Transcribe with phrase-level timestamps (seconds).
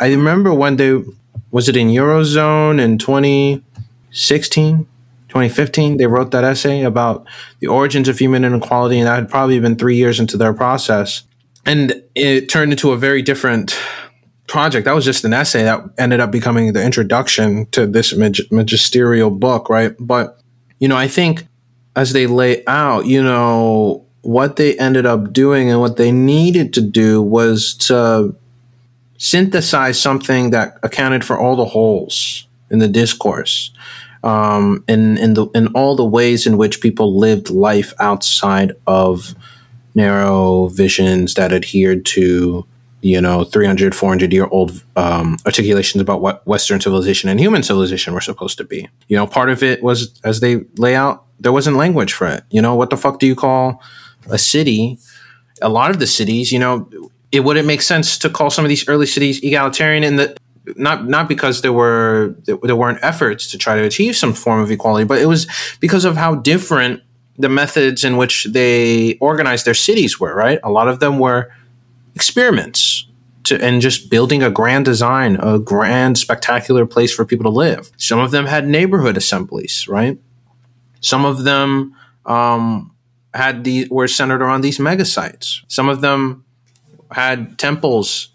[0.00, 1.02] I remember when they
[1.50, 4.86] was it in Eurozine in 2016,
[5.28, 7.26] 2015, they wrote that essay about
[7.60, 11.24] the origins of human inequality, and that had probably been three years into their process.
[11.66, 13.78] And it turned into a very different
[14.46, 14.84] project.
[14.84, 19.30] That was just an essay that ended up becoming the introduction to this mag- magisterial
[19.30, 19.94] book, right?
[19.98, 20.40] But,
[20.78, 21.46] you know, I think
[21.94, 26.74] as they lay out, you know, what they ended up doing and what they needed
[26.74, 28.34] to do was to
[29.16, 33.70] synthesize something that accounted for all the holes in the discourse,
[34.22, 39.34] um, in in the in all the ways in which people lived life outside of
[39.94, 42.64] narrow visions that adhered to
[43.02, 48.14] you know 300 400 year old um, articulations about what western civilization and human civilization
[48.14, 48.88] were supposed to be.
[49.08, 52.44] You know part of it was as they lay out there wasn't language for it.
[52.50, 53.82] You know what the fuck do you call
[54.28, 54.98] a city
[55.62, 56.88] a lot of the cities you know
[57.32, 60.36] it wouldn't make sense to call some of these early cities egalitarian in the
[60.76, 64.70] not not because there were there weren't efforts to try to achieve some form of
[64.70, 65.46] equality, but it was
[65.80, 67.02] because of how different
[67.38, 70.34] the methods in which they organized their cities were.
[70.34, 71.52] Right, a lot of them were
[72.14, 73.06] experiments
[73.44, 77.90] to, and just building a grand design, a grand, spectacular place for people to live.
[77.96, 79.88] Some of them had neighborhood assemblies.
[79.88, 80.18] Right,
[81.00, 82.94] some of them um,
[83.34, 85.62] had the were centered around these mega sites.
[85.68, 86.44] Some of them
[87.10, 88.28] had temples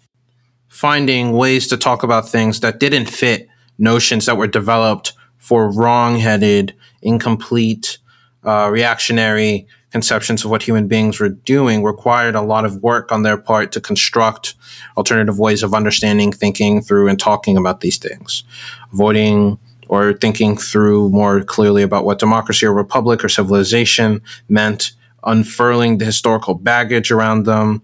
[0.68, 6.74] finding ways to talk about things that didn't fit notions that were developed for wrong-headed,
[7.02, 7.98] incomplete,
[8.44, 13.22] uh, reactionary conceptions of what human beings were doing required a lot of work on
[13.22, 14.54] their part to construct
[14.96, 18.44] alternative ways of understanding, thinking through, and talking about these things,
[18.92, 24.92] avoiding or thinking through more clearly about what democracy or republic or civilization meant,
[25.24, 27.82] unfurling the historical baggage around them,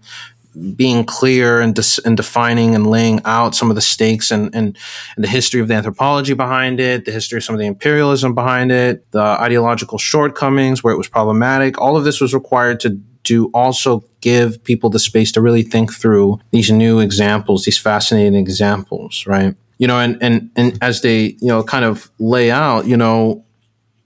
[0.75, 4.77] being clear and, de- and defining and laying out some of the stakes and, and,
[5.15, 8.35] and, the history of the anthropology behind it, the history of some of the imperialism
[8.35, 11.81] behind it, the ideological shortcomings where it was problematic.
[11.81, 15.93] All of this was required to to also give people the space to really think
[15.93, 19.55] through these new examples, these fascinating examples, right?
[19.77, 23.43] You know, and and and as they you know kind of lay out, you know,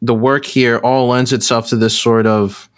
[0.02, 2.70] the work here all lends itself to this sort of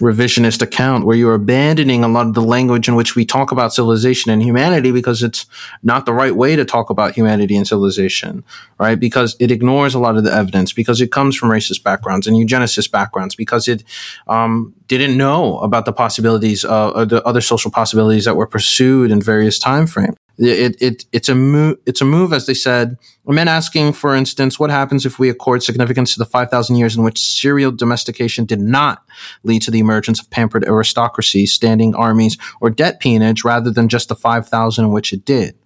[0.00, 3.72] revisionist account where you're abandoning a lot of the language in which we talk about
[3.72, 5.46] civilization and humanity because it's
[5.82, 8.44] not the right way to talk about humanity and civilization,
[8.78, 9.00] right?
[9.00, 12.36] Because it ignores a lot of the evidence, because it comes from racist backgrounds and
[12.36, 13.82] eugenicist backgrounds, because it
[14.28, 19.20] um, didn't know about the possibilities, uh, the other social possibilities that were pursued in
[19.20, 20.16] various time frames.
[20.38, 24.58] It, it, it's a move, it's a move, as they said, men asking, for instance,
[24.58, 28.60] what happens if we accord significance to the 5,000 years in which cereal domestication did
[28.60, 29.02] not
[29.42, 34.08] lead to the emergence of pampered aristocracy, standing armies, or debt peonage rather than just
[34.08, 35.58] the 5,000 in which it did?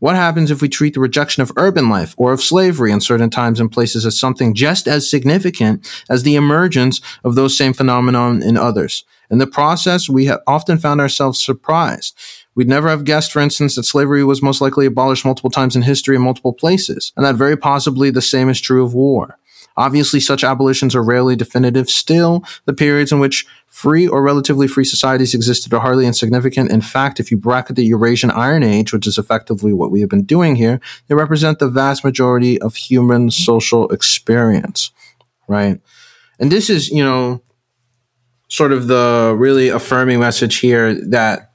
[0.00, 3.30] What happens if we treat the rejection of urban life or of slavery in certain
[3.30, 8.30] times and places as something just as significant as the emergence of those same phenomena
[8.46, 9.04] in others?
[9.30, 12.16] In the process, we have often found ourselves surprised
[12.58, 15.82] We'd never have guessed, for instance, that slavery was most likely abolished multiple times in
[15.82, 19.38] history in multiple places, and that very possibly the same is true of war.
[19.76, 21.88] Obviously, such abolitions are rarely definitive.
[21.88, 26.72] Still, the periods in which free or relatively free societies existed are hardly insignificant.
[26.72, 30.10] In fact, if you bracket the Eurasian Iron Age, which is effectively what we have
[30.10, 34.90] been doing here, they represent the vast majority of human social experience,
[35.46, 35.80] right?
[36.40, 37.40] And this is, you know,
[38.48, 41.47] sort of the really affirming message here that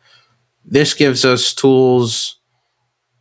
[0.65, 2.37] this gives us tools.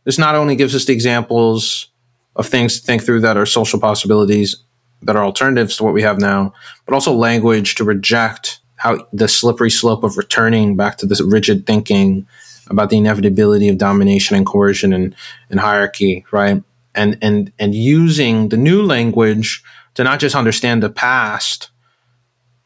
[0.03, 1.89] This not only gives us the examples
[2.35, 4.55] of things to think through that are social possibilities
[5.01, 6.53] that are alternatives to what we have now,
[6.85, 11.65] but also language to reject how the slippery slope of returning back to this rigid
[11.65, 12.27] thinking
[12.67, 15.15] about the inevitability of domination and coercion and,
[15.49, 16.63] and hierarchy, right?
[16.95, 19.63] And and and using the new language
[19.95, 21.69] to not just understand the past,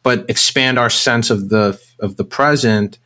[0.03, 2.99] but expand our sense of the of the present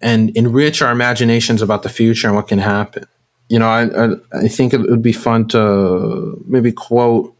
[0.00, 3.04] and enrich our imaginations about the future and what can happen.
[3.48, 7.34] You know, I, I, I think it would be fun to maybe quote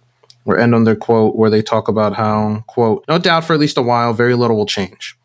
[0.44, 3.60] or end on their quote where they talk about how, quote, no doubt for at
[3.60, 5.17] least a while, very little will change.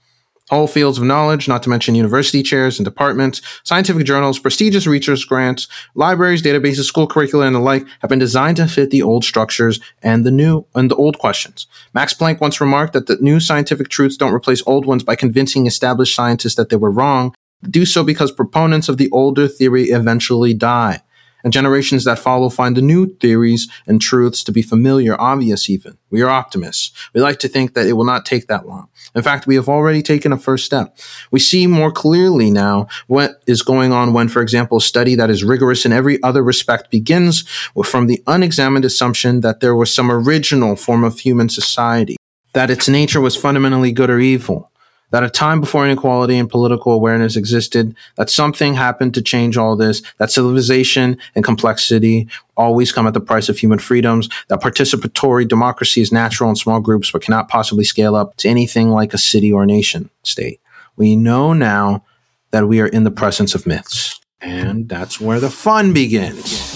[0.53, 5.27] Whole fields of knowledge, not to mention university chairs and departments, scientific journals, prestigious research
[5.27, 9.25] grants, libraries, databases, school curricula, and the like have been designed to fit the old
[9.25, 11.65] structures and the new and the old questions.
[11.95, 15.65] Max Planck once remarked that the new scientific truths don't replace old ones by convincing
[15.65, 17.33] established scientists that they were wrong.
[17.63, 21.01] They do so because proponents of the older theory eventually die.
[21.43, 25.97] And generations that follow find the new theories and truths to be familiar, obvious even.
[26.09, 26.91] We are optimists.
[27.13, 28.87] We like to think that it will not take that long.
[29.15, 30.97] In fact, we have already taken a first step.
[31.31, 35.29] We see more clearly now what is going on when, for example, a study that
[35.29, 37.47] is rigorous in every other respect begins
[37.83, 42.15] from the unexamined assumption that there was some original form of human society,
[42.53, 44.71] that its nature was fundamentally good or evil
[45.13, 49.75] that a time before inequality and political awareness existed, that something happened to change all
[49.75, 52.27] this, that civilization and complexity
[52.57, 56.79] always come at the price of human freedoms, that participatory democracy is natural in small
[56.79, 60.59] groups but cannot possibly scale up to anything like a city or nation state.
[60.95, 62.03] We know now
[62.49, 64.19] that we are in the presence of myths.
[64.41, 66.72] And that's where the fun begins.